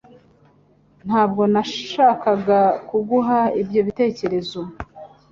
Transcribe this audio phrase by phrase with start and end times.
[1.07, 4.59] Ntabwo nashakaga kuguha ibyo bitekerezo